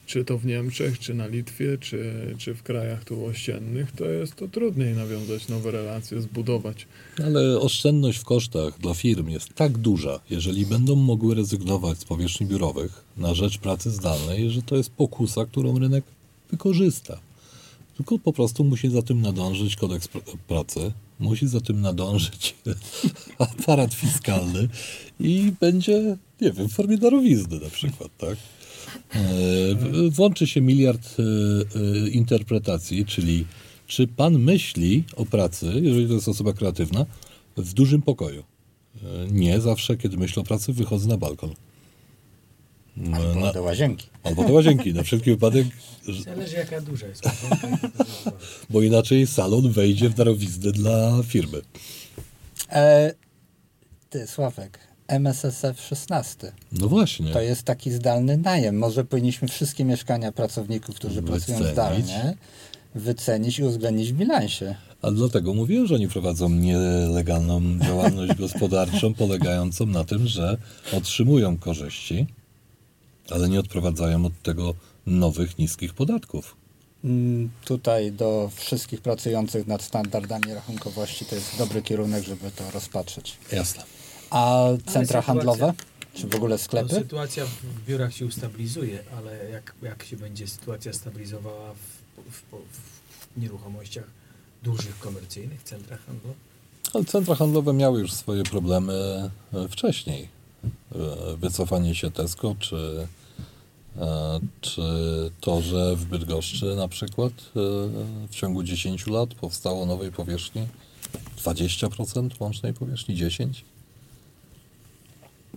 [0.05, 4.35] czy to w Niemczech, czy na Litwie, czy, czy w krajach tu ościennych, to jest
[4.35, 6.87] to trudniej nawiązać nowe relacje, zbudować.
[7.25, 12.47] Ale oszczędność w kosztach dla firm jest tak duża, jeżeli będą mogły rezygnować z powierzchni
[12.47, 16.03] biurowych na rzecz pracy zdalnej, że to jest pokusa, którą rynek
[16.51, 17.19] wykorzysta.
[17.97, 22.55] Tylko po prostu musi za tym nadążyć kodeks pr- pracy, musi za tym nadążyć
[23.37, 24.67] aparat fiskalny
[25.19, 28.37] i będzie, nie wiem, w formie darowizny na przykład, tak?
[29.15, 33.45] E, Włączy się miliard e, e, interpretacji, czyli
[33.87, 37.05] czy pan myśli o pracy, jeżeli to jest osoba kreatywna,
[37.57, 38.43] w dużym pokoju?
[39.31, 41.53] Nie, zawsze kiedy myślę o pracy, wychodzę na balkon.
[43.11, 44.07] E, Albo Na, do łazienki.
[44.23, 45.67] albo do łazienki, na wszelki wypadek,
[46.07, 47.21] że- Zależy jaka duża jest.
[48.69, 51.61] bo inaczej salon wejdzie w darowiznę dla firmy.
[52.71, 53.13] E,
[54.09, 56.51] ty, Sławek, MSSF 16.
[56.71, 57.31] No właśnie.
[57.33, 58.77] To jest taki zdalny najem.
[58.77, 61.73] Może powinniśmy wszystkie mieszkania pracowników, którzy pracują Wycenić.
[61.73, 62.37] zdalnie,
[62.95, 64.75] wycenić i uwzględnić w bilansie.
[65.01, 70.57] A dlatego mówiłem, że oni prowadzą nielegalną działalność gospodarczą polegającą na tym, że
[70.93, 72.27] otrzymują korzyści,
[73.31, 74.73] ale nie odprowadzają od tego
[75.05, 76.55] nowych, niskich podatków.
[77.03, 83.37] Mm, Tutaj do wszystkich pracujących nad standardami rachunkowości to jest dobry kierunek, żeby to rozpatrzeć.
[83.51, 83.83] Jasne.
[84.29, 85.73] A centra sytuacja- handlowe?
[86.13, 86.95] Czy w ogóle No, sklepy?
[86.95, 92.41] sytuacja w biurach się ustabilizuje, ale jak, jak się będzie sytuacja stabilizowała w, w,
[93.35, 94.03] w nieruchomościach
[94.63, 96.37] dużych, komercyjnych, centrach handlowych?
[96.93, 98.93] Ale centra handlowe miały już swoje problemy
[99.53, 100.27] e, wcześniej.
[100.95, 103.07] E, Wycofanie się Tesco, czy,
[104.61, 104.81] czy
[105.41, 107.43] to, że w Bydgoszczy na przykład e,
[108.27, 110.67] w ciągu 10 lat powstało nowej powierzchni
[111.43, 113.49] 20% łącznej powierzchni, 10%.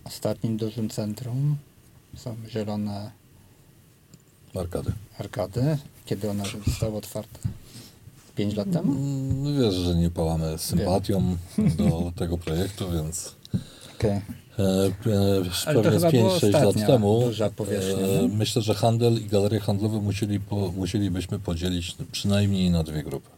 [0.05, 1.57] Ostatnim dużym centrum
[2.17, 3.11] są zielone
[4.55, 4.93] Arkady.
[5.19, 5.79] arkady.
[6.07, 7.39] Kiedy one zostały otwarte?
[8.37, 8.93] 5 lat temu?
[8.93, 11.37] Mm, Wiesz, że nie pałamy sympatią
[11.79, 13.35] do tego projektu, więc
[14.03, 14.21] Okej.
[14.59, 17.31] e, e, Ale to pewnie z chyba było 5-6 lat temu
[18.23, 23.31] e, myślę, że handel i galerie handlowe musieli po, musielibyśmy podzielić przynajmniej na dwie grupy.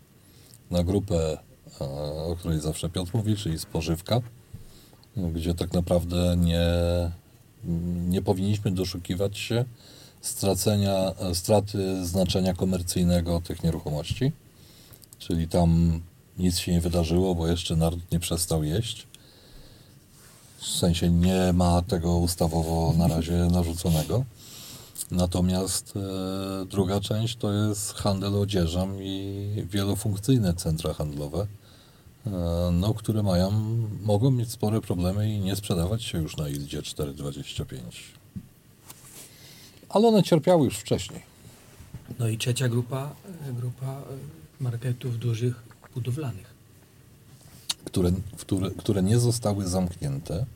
[0.71, 1.39] Na grupę,
[1.81, 1.85] e,
[2.23, 4.21] o której zawsze Piotr mówi, czyli spożywka,
[5.17, 6.67] gdzie tak naprawdę nie,
[8.09, 9.65] nie powinniśmy doszukiwać się
[10.21, 14.33] stracenia, straty znaczenia komercyjnego tych nieruchomości.
[15.19, 16.01] Czyli tam
[16.39, 19.07] nic się nie wydarzyło, bo jeszcze naród nie przestał jeść.
[20.65, 24.25] W sensie nie ma tego ustawowo na razie narzuconego.
[25.11, 31.47] Natomiast e, druga część to jest handel odzieżą i wielofunkcyjne centra handlowe,
[32.27, 32.31] e,
[32.73, 33.51] no, które mają,
[34.03, 37.65] mogą mieć spore problemy i nie sprzedawać się już na Ildzie 4,25.
[39.89, 41.23] Ale one cierpiały już wcześniej.
[42.19, 43.15] No i trzecia grupa,
[43.49, 44.03] e, grupa e,
[44.61, 45.63] marketów dużych,
[45.95, 46.55] budowlanych.
[47.85, 50.47] które, które, które nie zostały zamknięte.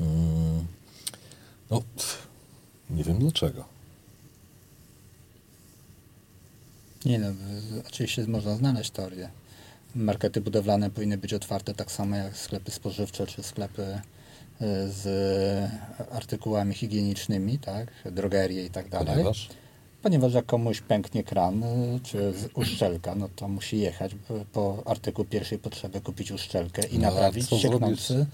[0.00, 0.66] Mm,
[1.70, 1.82] No,
[2.90, 3.64] nie wiem dlaczego.
[7.04, 7.26] Nie no,
[7.88, 9.28] oczywiście można znaleźć teorię.
[9.94, 14.00] Markety budowlane powinny być otwarte tak samo jak sklepy spożywcze czy sklepy y,
[14.90, 15.70] z
[16.12, 17.88] artykułami higienicznymi, tak?
[18.12, 19.06] Drogerie i tak dalej.
[19.06, 19.48] Ponieważ
[20.02, 25.24] Ponieważ jak komuś pęknie kran y, czy uszczelka, no to musi jechać by po artykuł
[25.24, 28.26] pierwszej potrzeby, kupić uszczelkę i No, naprawić co cieknący y,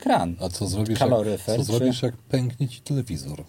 [0.00, 0.36] kran.
[0.40, 3.44] A co zrobisz, jak, Kaloryfer, co czy- zrobisz jak pęknie ci telewizor?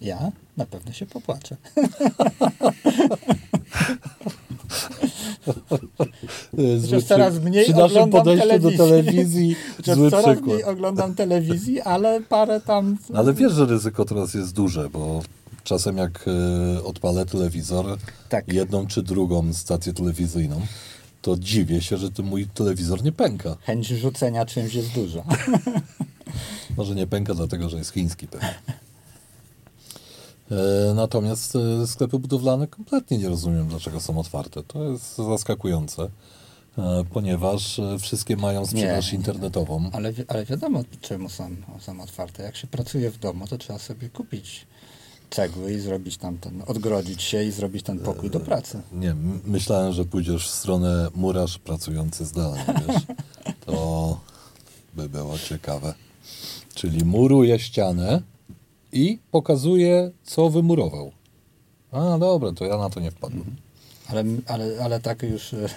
[0.00, 1.56] Ja na pewno się popłaczę.
[6.82, 8.78] Chociaż coraz mniej Przy naszym podejściu do telewizji.
[8.78, 10.46] telewizji Chociaż zły coraz przykład.
[10.46, 12.98] mniej oglądam telewizji, ale parę tam...
[13.14, 15.22] Ale wiesz, że ryzyko teraz jest duże, bo
[15.64, 16.24] czasem jak
[16.76, 18.52] e, odpalę telewizor, Tak.
[18.52, 20.60] jedną czy drugą stację telewizyjną,
[21.24, 23.56] to dziwię się, że ten mój telewizor nie pęka.
[23.60, 25.24] Chęć rzucenia czymś jest duża.
[26.76, 28.54] Może nie pęka dlatego, że jest chiński pewnie.
[30.50, 34.62] E, Natomiast e, sklepy budowlane kompletnie nie rozumiem, dlaczego są otwarte.
[34.62, 36.08] To jest zaskakujące,
[36.78, 39.18] e, ponieważ wszystkie mają sprzedaż Nie.
[39.18, 39.90] internetową.
[39.92, 42.42] Ale, wi- ale wiadomo, czemu są, są otwarte.
[42.42, 44.66] Jak się pracuje w domu, to trzeba sobie kupić
[45.30, 48.80] cegły i zrobić tam ten, odgrodzić się i zrobić ten pokój do pracy.
[48.92, 53.02] Nie, myślałem, że pójdziesz w stronę murarz pracujący zdalnie, wiesz.
[53.66, 54.20] To
[54.94, 55.94] by było ciekawe.
[56.74, 58.22] Czyli muruje ścianę
[58.92, 61.12] i pokazuje, co wymurował.
[61.92, 63.56] A, dobra, to ja na to nie wpadłem.
[64.08, 65.68] Ale, ale, ale tak już e,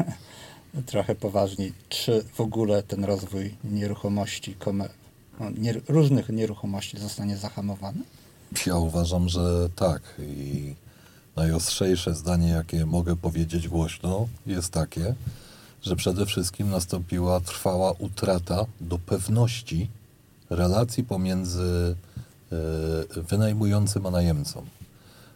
[0.91, 4.89] trochę poważniej, czy w ogóle ten rozwój nieruchomości, komer,
[5.39, 7.99] no, nie, różnych nieruchomości zostanie zahamowany?
[8.65, 10.01] Ja uważam, że tak.
[10.19, 10.75] I
[11.35, 15.15] najostrzejsze zdanie, jakie mogę powiedzieć głośno, jest takie,
[15.81, 19.89] że przede wszystkim nastąpiła trwała utrata do pewności
[20.49, 21.95] relacji pomiędzy
[22.51, 24.65] e, wynajmującym a najemcą.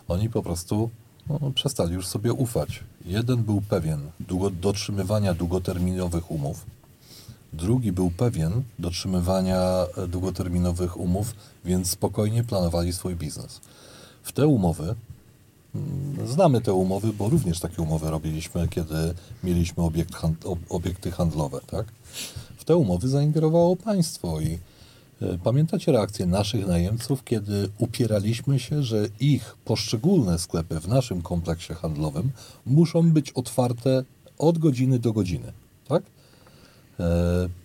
[0.08, 0.90] Oni po prostu
[1.30, 2.84] no, przestali już sobie ufać.
[3.06, 6.66] Jeden był pewien długo, dotrzymywania długoterminowych umów,
[7.54, 9.60] Drugi był pewien dotrzymywania
[9.98, 11.36] e, długoterminowych umów,
[11.66, 13.62] więc spokojnie planowali swój biznes.
[14.24, 14.96] W te umowy,
[15.76, 21.12] mm, znamy te umowy, bo również takie umowy robiliśmy, kiedy mieliśmy obiekt hand, ob- obiekty
[21.12, 21.60] handlowe.
[21.68, 21.86] Tak?
[22.58, 24.60] W te umowy zaingerowało państwo i
[25.22, 31.74] e, pamiętacie reakcję naszych najemców, kiedy upieraliśmy się, że ich poszczególne sklepy w naszym kompleksie
[31.74, 32.32] handlowym
[32.66, 34.04] muszą być otwarte
[34.38, 35.54] od godziny do godziny.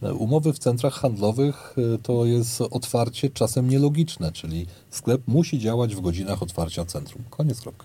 [0.02, 5.94] E, Umowy w centrach handlowych e, to jest otwarcie czasem nielogiczne, czyli sklep musi działać
[5.94, 7.22] w godzinach otwarcia centrum.
[7.30, 7.84] Koniec kropka.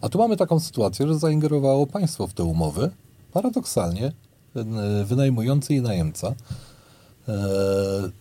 [0.00, 2.90] A tu mamy taką sytuację, że zaingerowało państwo w te umowy.
[3.32, 4.12] Paradoksalnie
[4.56, 6.34] e, wynajmujący i najemca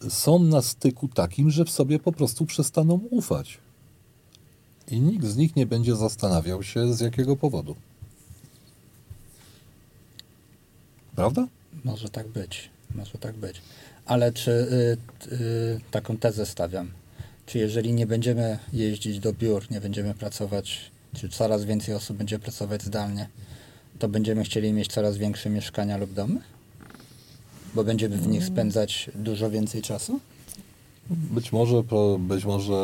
[0.09, 3.57] są na styku takim, że w sobie po prostu przestaną ufać.
[4.91, 7.75] I nikt z nich nie będzie zastanawiał się, z jakiego powodu.
[11.17, 11.47] Prawda?
[11.83, 13.61] Może tak być, może tak być.
[14.05, 16.91] Ale czy y, y, taką tezę stawiam?
[17.45, 22.39] Czy jeżeli nie będziemy jeździć do biur, nie będziemy pracować, czy coraz więcej osób będzie
[22.39, 23.29] pracować zdalnie,
[23.99, 26.41] to będziemy chcieli mieć coraz większe mieszkania lub domy?
[27.75, 30.19] Bo będziemy w nich spędzać dużo więcej czasu?
[31.09, 31.83] Być może,
[32.19, 32.75] być może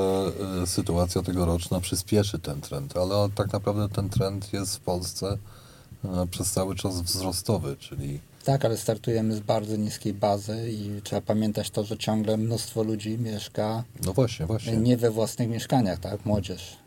[0.63, 5.37] e, sytuacja tegoroczna przyspieszy ten trend, ale tak naprawdę ten trend jest w Polsce
[6.31, 11.69] przez cały czas wzrostowy, czyli Tak, ale startujemy z bardzo niskiej bazy i trzeba pamiętać
[11.69, 14.77] to, że ciągle mnóstwo ludzi mieszka no właśnie, właśnie.
[14.77, 16.25] nie we własnych mieszkaniach, tak?
[16.25, 16.77] Młodzież.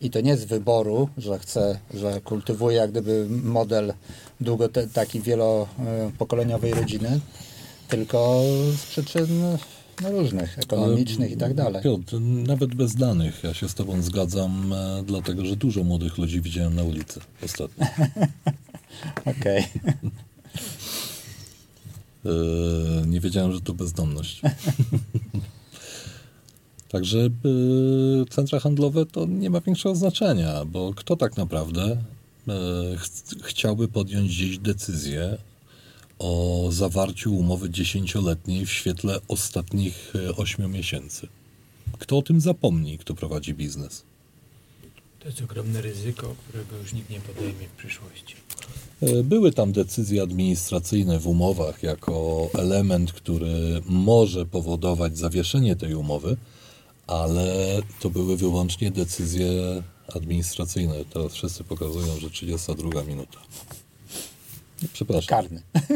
[0.00, 3.94] I to nie z wyboru, że chce, że kultywuje jak gdyby model
[4.40, 7.20] długo taki wielopokoleniowej rodziny,
[7.88, 8.42] tylko
[8.76, 9.58] z przyczyn
[10.02, 11.82] no, różnych, ekonomicznych i tak dalej.
[11.82, 16.40] Piotr, nawet bez danych ja się z Tobą zgadzam, e, dlatego że dużo młodych ludzi
[16.40, 17.86] widziałem na ulicy ostatnio.
[19.40, 19.64] Okej.
[22.26, 24.42] E, nie wiedziałem, że to bezdomność.
[26.88, 27.30] Także e,
[28.30, 31.96] centra handlowe to nie ma większego znaczenia, bo kto tak naprawdę
[32.98, 35.38] ch- chciałby podjąć dziś decyzję
[36.20, 41.28] o zawarciu umowy dziesięcioletniej w świetle ostatnich e, ośmiu miesięcy?
[41.98, 44.02] Kto o tym zapomni, kto prowadzi biznes?
[45.20, 48.34] To jest ogromne ryzyko, którego już nikt nie podejmie w przyszłości.
[49.02, 56.36] E, Były tam decyzje administracyjne w umowach jako element, który może powodować zawieszenie tej umowy,
[57.06, 59.82] ale to były wyłącznie decyzje
[60.14, 61.04] administracyjne.
[61.12, 63.38] Teraz wszyscy pokazują, że 32 minuta.
[64.92, 65.28] Przepraszam.
[65.28, 65.62] Karny.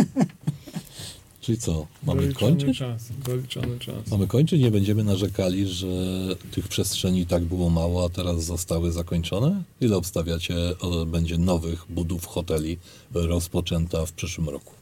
[1.40, 1.86] Czyli co?
[2.02, 2.78] Mamy Doliczony kończyć?
[2.78, 4.10] czas, doliczony czas.
[4.10, 4.60] Mamy kończyć?
[4.60, 5.86] Nie będziemy narzekali, że
[6.50, 9.62] tych przestrzeni tak było mało, a teraz zostały zakończone?
[9.80, 10.54] Ile obstawiacie,
[11.06, 12.78] będzie nowych budów hoteli
[13.14, 14.72] rozpoczęta w przyszłym roku?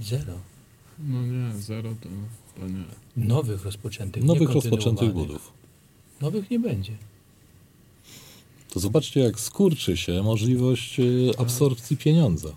[0.00, 0.32] Zero.
[0.98, 2.08] No nie, zero to,
[2.60, 2.84] to nie.
[3.26, 4.24] Nowych rozpoczętych.
[4.24, 5.52] Nowych rozpoczętych budów.
[6.20, 6.92] Nowych nie będzie.
[8.72, 12.48] To zobaczcie, jak skurczy się możliwość y, absorpcji pieniądza.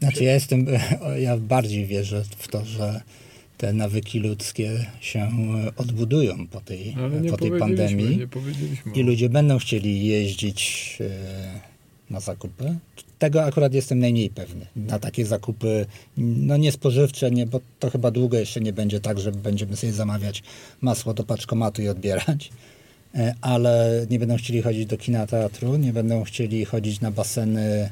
[0.00, 0.66] Znaczy ja jestem,
[1.26, 3.00] ja bardziej wierzę w to, że
[3.58, 5.30] te nawyki ludzkie się
[5.76, 6.96] odbudują po tej,
[7.30, 8.18] po tej pandemii.
[8.94, 11.60] I ludzie będą chcieli jeździć e,
[12.10, 12.76] na zakupy.
[13.18, 14.66] Tego akurat jestem najmniej pewny.
[14.76, 19.20] Na takie zakupy, no nie spożywcze, nie, bo to chyba długo jeszcze nie będzie tak,
[19.20, 20.42] że będziemy sobie zamawiać
[20.80, 22.50] masło do paczkomatu i odbierać.
[23.14, 27.90] E, Ale nie będą chcieli chodzić do kina, teatru, nie będą chcieli chodzić na baseny,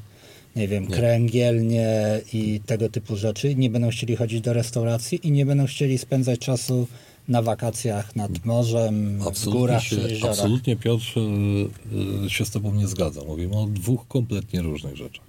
[0.57, 0.95] nie wiem, Nie.
[0.95, 3.55] kręgielnie i tego typu rzeczy.
[3.55, 6.87] Nie będą chcieli chodzić do restauracji i nie będą chcieli spędzać czasu
[7.29, 10.39] na wakacjach nad morzem, w Absolutnie, górach się, czy jeziorach.
[10.39, 13.27] absolutnie Piotr, y, y, się z Tobą nie zgadzam.
[13.27, 15.25] Mówimy o dwóch kompletnie różnych rzeczach.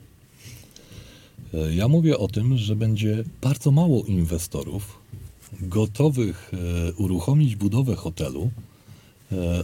[1.75, 4.99] Ja mówię o tym, że będzie bardzo mało inwestorów
[5.61, 6.51] gotowych
[6.97, 8.49] uruchomić budowę hotelu.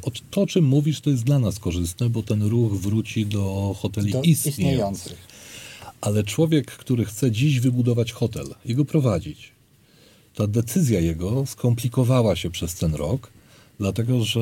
[0.01, 3.75] O- To, o czym mówisz, to jest dla nas korzystne, bo ten ruch wróci do
[3.79, 4.51] hoteli Do istniejących.
[4.59, 5.27] istniejących.
[6.01, 9.51] Ale człowiek, który chce dziś wybudować hotel i go prowadzić,
[10.35, 13.29] ta decyzja jego skomplikowała się przez ten rok,
[13.79, 14.39] dlatego że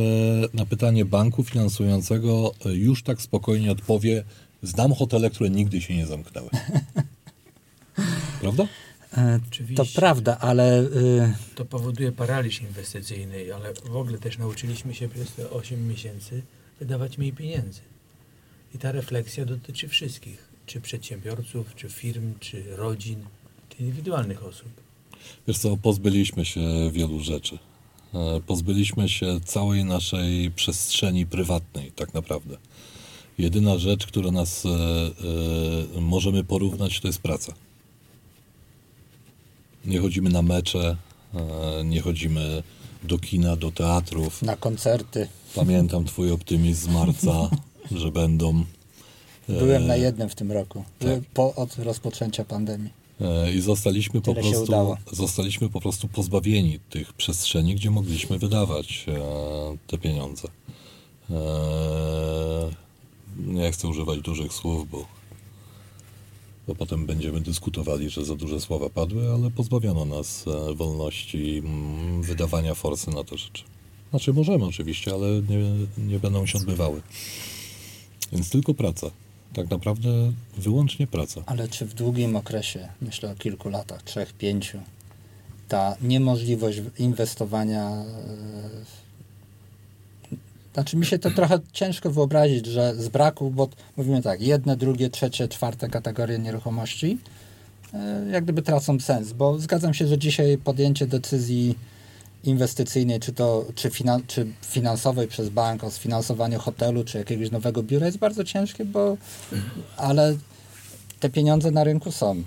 [0.53, 4.23] na pytanie banku finansującego e, już tak spokojnie odpowie:
[4.63, 6.49] Znam hotele, które nigdy się nie zamknęły.
[8.41, 8.67] Prawda?
[9.47, 9.83] Oczywiście.
[9.85, 15.33] To prawda, ale y, To powoduje paraliż inwestycyjny, ale w ogóle też nauczyliśmy się przez
[15.33, 16.41] te 8 miesięcy
[16.79, 17.81] wydawać mniej pieniędzy.
[18.75, 23.25] I ta refleksja dotyczy wszystkich, czy przedsiębiorców, czy firm, czy rodzin,
[23.69, 24.69] czy indywidualnych osób.
[25.47, 27.57] Wiesz co, pozbyliśmy się wielu rzeczy.
[28.13, 32.57] E, Pozbyliśmy się całej naszej przestrzeni prywatnej, tak naprawdę.
[33.37, 34.69] Jedyna rzecz, która nas e,
[35.97, 37.53] e, możemy porównać, to jest praca.
[39.85, 40.97] Nie chodzimy na mecze,
[41.33, 42.63] e, nie chodzimy
[43.03, 44.41] do kina, do teatrów.
[44.41, 45.27] na koncerty.
[45.55, 47.49] Pamiętam twój optymizm z marca,
[48.01, 48.63] że będą.
[49.49, 51.09] Byłem na jednym w tym roku, tak.
[51.33, 53.05] po, od rozpoczęcia pandemii.
[53.21, 59.05] E, I zostaliśmy po, Tyle prostu, zostaliśmy po prostu pozbawieni tych przestrzeni, gdzie mogliśmy wydawać
[59.07, 60.47] e, te pieniądze.
[61.29, 61.35] E,
[63.37, 65.05] nie chcę używać dużych słów, bo
[66.67, 72.21] bo potem będziemy dyskutowali, że za duże słowa padły, ale pozbawiono nas e, wolności mm,
[72.21, 73.63] wydawania forsy na te rzeczy.
[74.09, 77.01] Znaczy możemy oczywiście, ale nie, nie będą się odbywały.
[78.31, 79.11] Więc tylko praca.
[79.53, 80.09] Tak naprawdę
[80.57, 81.41] wyłącznie praca.
[81.45, 84.79] Ale czy w długim okresie, myślę o kilku latach, trzech, pięciu,
[85.67, 87.89] ta niemożliwość inwestowania.
[87.89, 89.04] e,
[90.75, 95.09] Znaczy, mi się to trochę ciężko wyobrazić, że z braku, bo mówimy tak, jedne, drugie,
[95.09, 97.17] trzecie, czwarte kategorie nieruchomości,
[97.93, 101.75] e, jak gdyby tracą sens, bo zgadzam się, że dzisiaj podjęcie decyzji
[102.43, 107.83] inwestycyjnej, czy to czy, finan, czy finansowej przez bank o sfinansowaniu hotelu, czy jakiegoś nowego
[107.83, 109.17] biura jest bardzo ciężkie, bo
[109.97, 110.37] ale
[111.19, 112.43] te pieniądze na rynku są.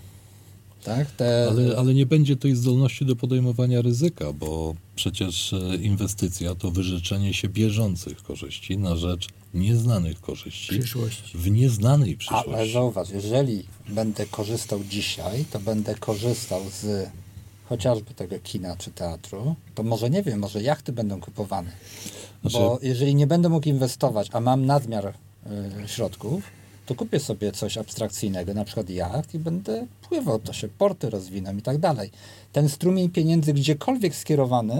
[0.84, 1.10] Tak?
[1.10, 6.70] Te, Ale, ale nie będzie tej zdolności do podejmowania ryzyka, bo przecież e, inwestycja to
[6.70, 11.38] wyrzeczenie się bieżących korzyści na rzecz nieznanych korzyści Przyszłości.
[11.38, 12.72] w nieznanej ale przyszłości.
[12.72, 17.08] zauważ, jeżeli będę korzystał dzisiaj, to będę korzystał z
[17.68, 21.70] chociażby tego kina czy teatru, to może nie wiem, może jachty będą kupowane.
[22.40, 25.06] Znaczy- Bo jeżeli nie będę mógł inwestować, a mam nadmiar
[25.84, 26.42] y, środków,
[26.88, 31.56] to kupię sobie coś abstrakcyjnego, na przykład jacht i będę pływał, to się porty rozwiną
[31.56, 32.10] i tak dalej.
[32.52, 34.74] Ten strumień pieniędzy gdziekolwiek skierowany,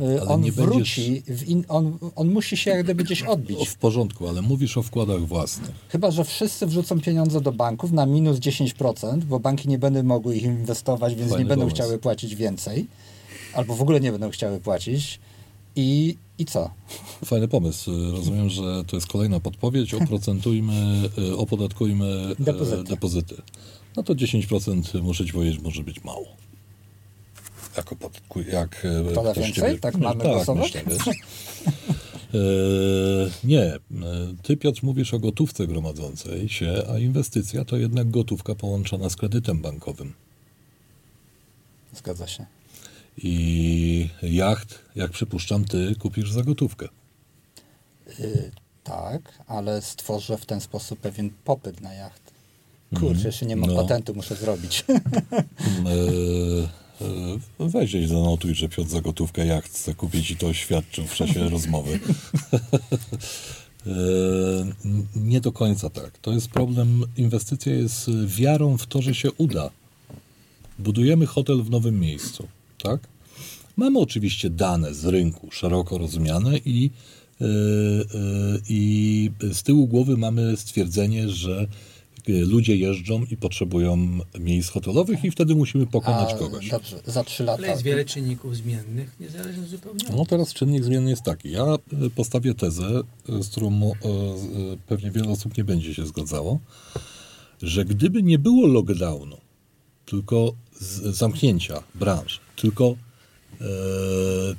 [0.00, 3.58] y, Ale on będziesz- wróci, in, on, on musi się jak gdyby gdzieś odbić.
[3.60, 5.70] O, w porządku, ale mówisz o wkładach własnych.
[5.88, 10.36] Chyba, że wszyscy wrzucą pieniądze do banków na minus 10%, bo banki nie będą mogły
[10.36, 11.74] ich inwestować, więc Fajny nie będą pomysł.
[11.76, 12.86] chciały płacić więcej,
[13.54, 15.20] albo w ogóle nie będą chciały płacić.
[15.76, 16.70] I, i co?
[17.24, 17.90] Fajny pomysł.
[18.10, 19.94] Rozumiem, że to jest kolejna podpowiedź.
[20.04, 22.84] Oprocentujmy, e, opodatkujmy e, Depozyty.
[22.84, 23.42] depozyty.
[23.96, 26.26] No to 10% muszę ci powiedzieć, może być mało.
[27.76, 29.80] Jak, opodatkuj, jak e, To na więcej?
[29.80, 30.74] Tak mamy tak, głosować?
[30.74, 31.16] myślę, wiesz.
[33.44, 33.72] Nie.
[34.42, 39.60] Ty, Piotr, mówisz o gotówce gromadzącej się, a inwestycja to jednak gotówka połączona z kredytem
[39.60, 40.12] bankowym.
[41.94, 42.46] Zgadza się.
[43.16, 46.88] I jacht, jak przypuszczam, ty kupisz za gotówkę.
[48.20, 48.50] Y,
[48.84, 52.22] tak, ale stworzę w ten sposób pewien popyt na jacht.
[53.00, 53.76] Kurczę, jeszcze nie mam No.
[53.82, 54.84] patentu, muszę zrobić.
[57.00, 61.06] E, e, Weź gdzieś zanotuj, że Piotr za gotówkę jacht chce kupić i to oświadczył
[61.06, 61.98] w czasie rozmowy.
[63.86, 63.90] E,
[65.16, 66.18] Nie do końca tak.
[66.18, 67.04] To jest problem.
[67.16, 69.70] Inwestycja jest wiarą w to, że się uda.
[70.78, 72.48] Budujemy hotel w nowym miejscu,
[72.82, 73.08] tak?
[73.76, 76.90] Mamy oczywiście dane z rynku, szeroko rozumiane i,
[77.40, 77.48] e, e,
[78.68, 81.66] i z tyłu głowy mamy stwierdzenie, że
[82.28, 86.68] e, ludzie jeżdżą i potrzebują miejsc hotelowych i wtedy musimy pokonać A, kogoś.
[86.68, 87.58] Dobrze, za trzy lata.
[87.58, 91.50] Ale jest wiele czynników zmiennych, niezależnie zupełnie No teraz czynnik zmienny jest taki.
[91.50, 91.64] Ja
[92.14, 93.92] postawię tezę, z którą
[94.86, 96.60] pewnie wiele osób nie będzie się zgadzało,
[97.62, 99.36] że gdyby nie było lockdownu,
[100.06, 102.96] tylko z, zamknięcia branż, tylko
[103.60, 103.64] e,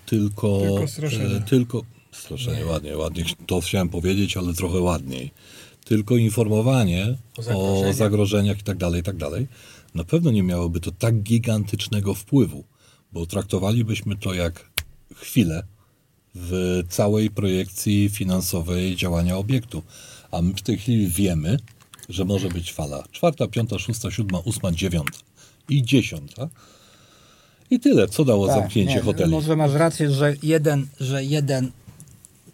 [0.06, 1.36] tylko Tylko straszenie.
[1.36, 5.32] e, tylko straszenie ładnie, ładnie to chciałem powiedzieć, ale trochę ładniej.
[5.86, 7.96] Tylko informowanie O o zagrożeniach.
[7.96, 9.48] zagrożeniach, i tak dalej, i tak dalej,
[9.96, 12.64] na pewno nie miałoby to tak gigantycznego wpływu,
[13.14, 14.70] bo traktowalibyśmy to jak
[15.16, 15.64] chwilę
[16.36, 19.84] w całej projekcji finansowej działania obiektu.
[20.32, 21.58] A my w tej chwili wiemy,
[22.10, 25.18] że może być fala czwarta, piąta, szósta, siódma, ósma, dziewiąta
[25.70, 26.50] i dziesiąta.
[27.72, 29.32] I tyle, co dało Tak, zamknięcie nie, hoteli.
[29.32, 31.72] Może masz rację, że jeden, że jeden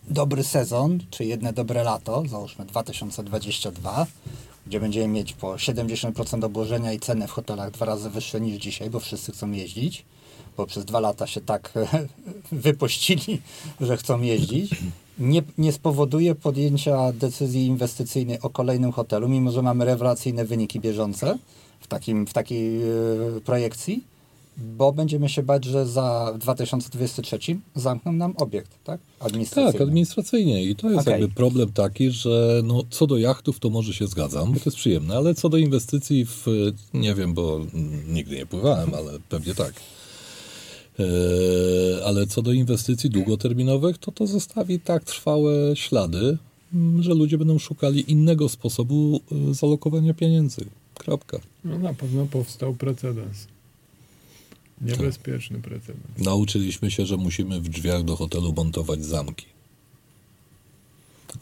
[0.09, 4.07] dobry sezon, czy jedno dobre lato, załóżmy 2022,
[4.67, 8.89] gdzie będziemy mieć po 70% obłożenia i ceny w hotelach dwa razy wyższe niż dzisiaj,
[8.89, 10.05] bo wszyscy chcą jeździć,
[10.57, 11.73] bo przez dwa lata się tak
[12.51, 13.41] wypościli,
[13.81, 14.71] że chcą jeździć,
[15.19, 21.37] nie, nie spowoduje podjęcia decyzji inwestycyjnej o kolejnym hotelu, mimo że mamy rewelacyjne wyniki bieżące
[21.79, 22.85] w, takim, w takiej e,
[23.45, 24.03] projekcji,
[24.59, 27.39] bo będziemy się bać, że za w 2023
[27.75, 28.99] zamkną nam obiekt, tak?
[29.19, 29.71] Administracyjny.
[29.71, 30.63] Tak, administracyjnie.
[30.63, 31.11] I to jest Okej.
[31.21, 34.77] jakby problem taki, że no, co do jachtów to może się zgadzam, bo to jest
[34.77, 36.45] przyjemne, ale co do inwestycji w,
[36.93, 37.59] nie wiem, bo
[38.07, 39.73] nigdy nie pływałem, ale pewnie tak.
[40.99, 46.37] E, ale co do inwestycji długoterminowych, to to zostawi tak trwałe ślady,
[46.73, 50.65] mm, że ludzie będą szukali innego sposobu e, zalokowania pieniędzy.
[50.93, 51.39] Kropka.
[51.65, 53.47] No na pewno powstał precedens.
[54.81, 56.17] Niebezpieczny precedens.
[56.17, 59.45] Nauczyliśmy się, że musimy w drzwiach do hotelu montować zamki.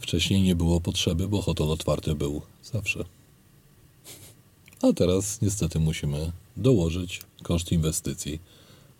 [0.00, 3.04] Wcześniej nie było potrzeby, bo hotel otwarty był zawsze.
[4.82, 8.40] A teraz niestety musimy dołożyć koszt inwestycji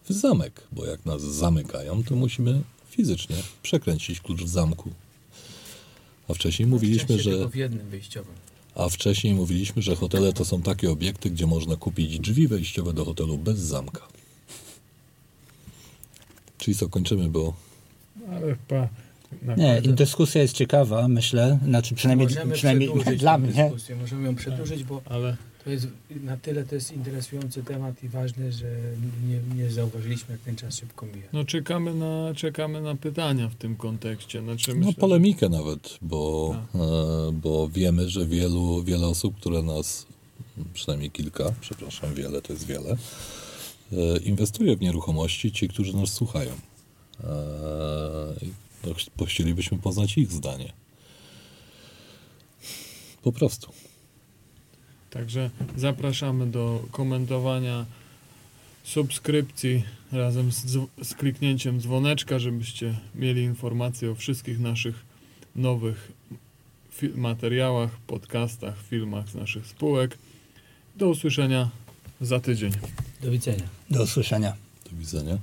[0.08, 4.90] w zamek, bo jak nas zamykają, to musimy fizycznie przekręcić klucz w zamku.
[6.28, 8.34] A wcześniej mówiliśmy, że tylko w jednym wyjściowym.
[8.74, 13.04] A wcześniej mówiliśmy, że hotele to są takie obiekty, gdzie można kupić drzwi wejściowe do
[13.04, 14.08] hotelu bez zamka.
[16.58, 17.54] Czyli co, kończymy, bo
[18.32, 18.88] Ale chyba...
[19.42, 23.64] Na Nie, dyskusja jest ciekawa, myślę, znaczy przynajmniej, Możemy przynajmniej dla mnie.
[23.64, 25.86] dyskusję, możemy ją przedłużyć, bo Ale to jest
[26.24, 28.66] na tyle to jest interesujący temat i ważny, że
[29.28, 31.26] nie, nie zauważyliśmy, jak ten czas szybko mija.
[31.32, 34.42] no czekamy na, czekamy na pytania w tym kontekście.
[34.42, 36.78] Znaczy, no, myślę, polemikę nawet, bo, A.
[36.78, 40.06] e, bo wiemy, że wielu, wiele osób, które nas,
[40.74, 42.96] przynajmniej kilka, przepraszam, wiele to jest wiele, e,
[44.24, 46.50] inwestuje w nieruchomości, ci, którzy nas słuchają.
[46.50, 47.26] E,
[48.82, 50.72] to ch- bo chcielibyśmy poznać ich zdanie.
[53.22, 53.72] Po prostu.
[55.10, 57.86] Także zapraszamy do komentowania,
[58.84, 60.66] subskrypcji razem z,
[61.02, 65.04] z kliknięciem dzwoneczka, żebyście mieli informacje o wszystkich naszych
[65.56, 66.12] nowych
[67.14, 70.18] materiałach, podcastach, filmach z naszych spółek.
[70.96, 71.70] Do usłyszenia
[72.20, 72.72] za tydzień.
[73.22, 73.64] Do widzenia.
[73.90, 74.54] Do usłyszenia.
[74.90, 75.38] Do widzenia.